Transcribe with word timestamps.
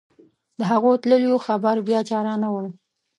د 0.59 0.61
هغو 0.71 0.91
تللیو 1.03 1.43
خبر 1.45 1.75
بیا 1.87 1.99
چا 2.09 2.17
رانه 2.27 2.49
وړ. 2.53 2.65